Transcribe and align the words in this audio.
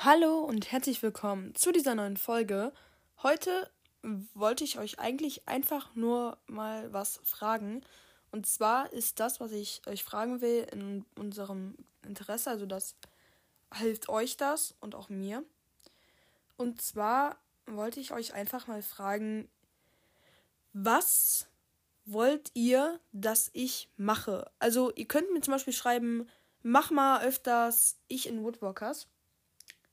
Hallo 0.00 0.38
und 0.38 0.70
herzlich 0.70 1.02
willkommen 1.02 1.56
zu 1.56 1.72
dieser 1.72 1.96
neuen 1.96 2.16
Folge. 2.16 2.72
Heute 3.20 3.68
wollte 4.32 4.62
ich 4.62 4.78
euch 4.78 5.00
eigentlich 5.00 5.48
einfach 5.48 5.92
nur 5.96 6.38
mal 6.46 6.92
was 6.92 7.20
fragen. 7.24 7.82
Und 8.30 8.46
zwar 8.46 8.92
ist 8.92 9.18
das, 9.18 9.40
was 9.40 9.50
ich 9.50 9.82
euch 9.88 10.04
fragen 10.04 10.40
will, 10.40 10.68
in 10.70 11.04
unserem 11.16 11.74
Interesse. 12.06 12.48
Also 12.48 12.64
das 12.64 12.94
hilft 13.74 14.08
euch 14.08 14.36
das 14.36 14.76
und 14.78 14.94
auch 14.94 15.08
mir. 15.08 15.42
Und 16.56 16.80
zwar 16.80 17.36
wollte 17.66 17.98
ich 17.98 18.12
euch 18.12 18.34
einfach 18.34 18.68
mal 18.68 18.82
fragen, 18.82 19.48
was 20.72 21.48
wollt 22.04 22.52
ihr, 22.54 23.00
dass 23.10 23.50
ich 23.52 23.90
mache? 23.96 24.48
Also 24.60 24.92
ihr 24.94 25.08
könnt 25.08 25.32
mir 25.32 25.40
zum 25.40 25.54
Beispiel 25.54 25.72
schreiben, 25.72 26.28
mach 26.62 26.92
mal 26.92 27.24
öfters 27.24 27.96
ich 28.06 28.28
in 28.28 28.44
Woodwalkers 28.44 29.08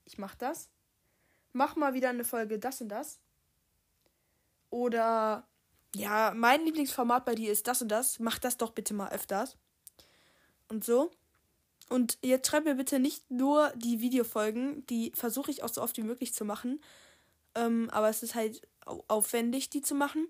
ich 0.06 0.18
mach 0.18 0.34
das. 0.34 0.70
Mach 1.52 1.76
mal 1.76 1.94
wieder 1.94 2.08
eine 2.08 2.24
Folge 2.24 2.58
das 2.58 2.80
und 2.80 2.88
das. 2.88 3.20
Oder 4.70 5.46
ja, 5.94 6.32
mein 6.34 6.64
Lieblingsformat 6.64 7.24
bei 7.24 7.34
dir 7.34 7.52
ist 7.52 7.66
das 7.66 7.82
und 7.82 7.88
das. 7.88 8.18
Mach 8.18 8.38
das 8.38 8.56
doch 8.56 8.70
bitte 8.70 8.94
mal 8.94 9.10
öfters. 9.10 9.56
Und 10.68 10.84
so. 10.84 11.10
Und 11.88 12.18
jetzt 12.22 12.48
schreib 12.48 12.64
mir 12.64 12.74
bitte 12.74 12.98
nicht 12.98 13.30
nur 13.30 13.72
die 13.76 14.00
Videofolgen, 14.00 14.84
die 14.86 15.12
versuche 15.14 15.50
ich 15.50 15.62
auch 15.62 15.68
so 15.68 15.82
oft 15.82 15.96
wie 15.96 16.02
möglich 16.02 16.34
zu 16.34 16.44
machen. 16.44 16.80
Ähm, 17.54 17.88
aber 17.90 18.08
es 18.08 18.22
ist 18.22 18.34
halt 18.34 18.66
aufwendig, 19.08 19.70
die 19.70 19.82
zu 19.82 19.94
machen. 19.94 20.26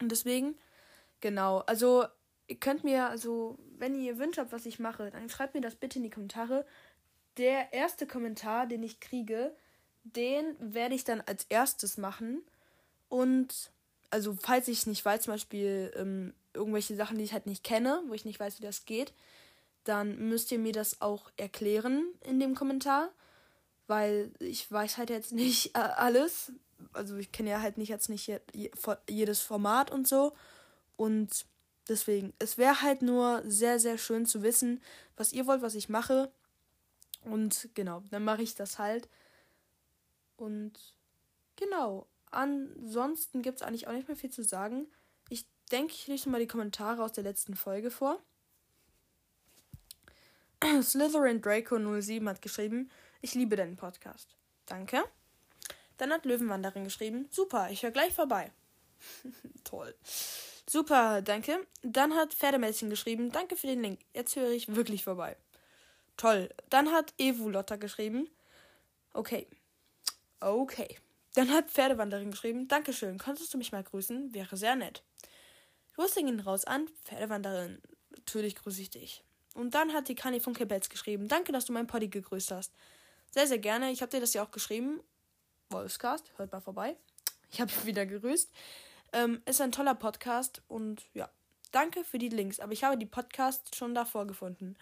Und 0.00 0.10
deswegen, 0.10 0.56
genau. 1.20 1.58
Also, 1.60 2.04
ihr 2.46 2.56
könnt 2.60 2.84
mir, 2.84 3.08
also, 3.08 3.58
wenn 3.78 3.94
ihr 3.94 4.18
Wünsche 4.18 4.40
habt, 4.40 4.52
was 4.52 4.66
ich 4.66 4.78
mache, 4.78 5.10
dann 5.10 5.28
schreibt 5.28 5.54
mir 5.54 5.60
das 5.60 5.76
bitte 5.76 5.98
in 5.98 6.04
die 6.04 6.10
Kommentare 6.10 6.66
der 7.38 7.72
erste 7.72 8.06
Kommentar, 8.06 8.66
den 8.66 8.82
ich 8.82 9.00
kriege, 9.00 9.54
den 10.04 10.56
werde 10.58 10.94
ich 10.94 11.04
dann 11.04 11.20
als 11.22 11.44
erstes 11.48 11.96
machen. 11.96 12.42
Und 13.08 13.70
also 14.10 14.36
falls 14.40 14.68
ich 14.68 14.86
nicht 14.86 15.04
weiß, 15.04 15.22
zum 15.22 15.34
Beispiel 15.34 15.92
ähm, 15.96 16.34
irgendwelche 16.54 16.96
Sachen, 16.96 17.18
die 17.18 17.24
ich 17.24 17.32
halt 17.32 17.46
nicht 17.46 17.64
kenne, 17.64 18.02
wo 18.08 18.14
ich 18.14 18.24
nicht 18.24 18.40
weiß, 18.40 18.58
wie 18.58 18.64
das 18.64 18.84
geht, 18.84 19.12
dann 19.84 20.28
müsst 20.28 20.52
ihr 20.52 20.58
mir 20.58 20.72
das 20.72 21.00
auch 21.00 21.30
erklären 21.36 22.04
in 22.20 22.38
dem 22.38 22.54
Kommentar, 22.54 23.10
weil 23.86 24.30
ich 24.38 24.70
weiß 24.70 24.98
halt 24.98 25.10
jetzt 25.10 25.32
nicht 25.32 25.76
äh, 25.76 25.80
alles. 25.80 26.52
Also 26.92 27.16
ich 27.16 27.32
kenne 27.32 27.50
ja 27.50 27.60
halt 27.60 27.78
nicht 27.78 27.88
jetzt 27.88 28.08
nicht 28.08 28.30
jedes 29.08 29.40
Format 29.40 29.90
und 29.90 30.06
so. 30.06 30.34
Und 30.96 31.46
deswegen, 31.88 32.32
es 32.38 32.58
wäre 32.58 32.82
halt 32.82 33.02
nur 33.02 33.42
sehr, 33.46 33.78
sehr 33.78 33.98
schön 33.98 34.26
zu 34.26 34.42
wissen, 34.42 34.80
was 35.16 35.32
ihr 35.32 35.46
wollt, 35.46 35.62
was 35.62 35.74
ich 35.74 35.88
mache. 35.88 36.30
Und 37.24 37.68
genau, 37.74 38.02
dann 38.10 38.24
mache 38.24 38.42
ich 38.42 38.54
das 38.54 38.78
halt. 38.78 39.08
Und 40.36 40.72
genau, 41.56 42.06
ansonsten 42.30 43.42
gibt 43.42 43.56
es 43.56 43.62
eigentlich 43.62 43.86
auch 43.86 43.92
nicht 43.92 44.08
mehr 44.08 44.16
viel 44.16 44.30
zu 44.30 44.42
sagen. 44.42 44.86
Ich 45.28 45.46
denke, 45.70 45.92
ich 45.92 46.06
lese 46.06 46.28
mal 46.28 46.40
die 46.40 46.46
Kommentare 46.46 47.02
aus 47.02 47.12
der 47.12 47.24
letzten 47.24 47.54
Folge 47.54 47.90
vor. 47.90 48.18
Slytherin 50.82 51.40
Draco 51.40 51.78
07 51.78 52.28
hat 52.28 52.42
geschrieben, 52.42 52.90
ich 53.20 53.34
liebe 53.34 53.56
deinen 53.56 53.76
Podcast. 53.76 54.36
Danke. 54.66 55.04
Dann 55.98 56.12
hat 56.12 56.24
Löwenwanderin 56.24 56.84
geschrieben, 56.84 57.28
super, 57.30 57.68
ich 57.70 57.82
höre 57.82 57.90
gleich 57.90 58.14
vorbei. 58.14 58.50
Toll. 59.64 59.94
Super, 60.68 61.22
danke. 61.22 61.66
Dann 61.82 62.14
hat 62.14 62.34
Pferdemädchen 62.34 62.90
geschrieben, 62.90 63.30
danke 63.30 63.56
für 63.56 63.66
den 63.66 63.82
Link. 63.82 64.00
Jetzt 64.14 64.36
höre 64.36 64.50
ich 64.50 64.74
wirklich 64.74 65.04
vorbei. 65.04 65.36
Toll. 66.16 66.50
Dann 66.70 66.92
hat 66.92 67.14
Evu 67.18 67.50
geschrieben. 67.78 68.28
Okay. 69.12 69.46
Okay. 70.40 70.98
Dann 71.34 71.50
hat 71.50 71.70
Pferdewanderin 71.70 72.30
geschrieben. 72.30 72.68
Dankeschön. 72.68 73.18
Könntest 73.18 73.52
du 73.54 73.58
mich 73.58 73.72
mal 73.72 73.82
grüßen? 73.82 74.34
Wäre 74.34 74.56
sehr 74.56 74.76
nett. 74.76 75.02
Grüße 75.94 76.22
gehen 76.22 76.40
raus 76.40 76.64
an 76.64 76.88
Pferdewanderin. 77.04 77.80
Natürlich 78.10 78.56
grüße 78.56 78.82
ich 78.82 78.90
dich. 78.90 79.24
Und 79.54 79.74
dann 79.74 79.92
hat 79.92 80.08
die 80.08 80.14
Kani 80.14 80.40
von 80.40 80.54
Kebels 80.54 80.88
geschrieben. 80.88 81.28
Danke, 81.28 81.52
dass 81.52 81.66
du 81.66 81.72
meinen 81.72 81.86
Poddy 81.86 82.08
gegrüßt 82.08 82.50
hast. 82.50 82.72
Sehr, 83.30 83.46
sehr 83.46 83.58
gerne. 83.58 83.90
Ich 83.90 84.02
habe 84.02 84.10
dir 84.10 84.20
das 84.20 84.34
ja 84.34 84.42
auch 84.42 84.50
geschrieben. 84.50 85.00
Wolfscast, 85.70 86.32
hört 86.36 86.52
mal 86.52 86.60
vorbei. 86.60 86.96
Ich 87.50 87.60
habe 87.60 87.70
wieder 87.84 88.06
gegrüßt. 88.06 88.50
Ähm, 89.14 89.42
ist 89.44 89.60
ein 89.60 89.72
toller 89.72 89.94
Podcast 89.94 90.62
und 90.68 91.02
ja, 91.12 91.30
danke 91.70 92.04
für 92.04 92.18
die 92.18 92.30
Links. 92.30 92.60
Aber 92.60 92.72
ich 92.72 92.84
habe 92.84 92.96
die 92.96 93.06
Podcasts 93.06 93.76
schon 93.76 93.94
davor 93.94 94.26
gefunden 94.26 94.76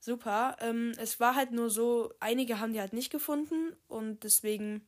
super. 0.00 0.56
Ähm, 0.60 0.92
es 0.98 1.20
war 1.20 1.34
halt 1.34 1.52
nur 1.52 1.70
so, 1.70 2.12
einige 2.20 2.58
haben 2.58 2.72
die 2.72 2.80
halt 2.80 2.92
nicht 2.92 3.10
gefunden 3.10 3.76
und 3.88 4.24
deswegen, 4.24 4.86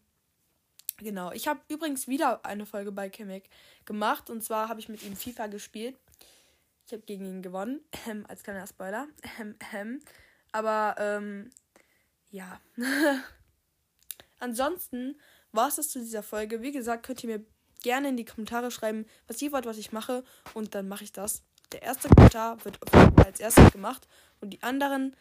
genau. 0.96 1.30
Ich 1.32 1.46
habe 1.46 1.60
übrigens 1.68 2.08
wieder 2.08 2.44
eine 2.44 2.66
Folge 2.66 2.90
bei 2.90 3.08
Kimmik 3.08 3.48
gemacht 3.84 4.30
und 4.30 4.42
zwar 4.42 4.68
habe 4.68 4.80
ich 4.80 4.88
mit 4.88 5.02
ihm 5.04 5.14
FIFA 5.14 5.46
gespielt. 5.46 5.96
Ich 6.86 6.92
habe 6.92 7.02
gegen 7.02 7.24
ihn 7.26 7.42
gewonnen, 7.42 7.80
ähm, 8.08 8.24
als 8.28 8.42
kleiner 8.42 8.66
Spoiler. 8.66 9.06
Ähm, 9.38 9.56
ähm. 9.72 10.00
Aber, 10.50 10.96
ähm, 10.98 11.50
ja. 12.30 12.60
Ansonsten 14.38 15.18
war 15.52 15.68
es 15.68 15.76
das 15.76 15.88
zu 15.90 16.00
dieser 16.00 16.22
Folge. 16.22 16.62
Wie 16.62 16.72
gesagt, 16.72 17.06
könnt 17.06 17.22
ihr 17.22 17.38
mir 17.38 17.46
gerne 17.82 18.08
in 18.08 18.16
die 18.16 18.24
Kommentare 18.24 18.70
schreiben, 18.70 19.06
was 19.26 19.40
ihr 19.40 19.52
wollt, 19.52 19.66
was 19.66 19.78
ich 19.78 19.92
mache 19.92 20.24
und 20.54 20.74
dann 20.74 20.88
mache 20.88 21.04
ich 21.04 21.12
das. 21.12 21.42
Der 21.72 21.82
erste 21.82 22.08
Kommentar 22.08 22.64
wird 22.64 22.78
als 23.24 23.40
erstes 23.40 23.72
gemacht 23.72 24.06
und 24.40 24.50
die 24.50 24.62
anderen 24.62 25.16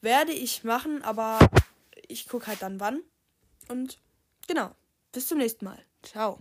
werde 0.00 0.32
ich 0.32 0.64
machen, 0.64 1.02
aber 1.02 1.38
ich 2.06 2.28
gucke 2.28 2.46
halt 2.46 2.62
dann 2.62 2.80
wann. 2.80 3.02
Und 3.68 3.98
genau, 4.46 4.70
bis 5.12 5.26
zum 5.26 5.38
nächsten 5.38 5.64
Mal. 5.64 5.84
Ciao. 6.02 6.38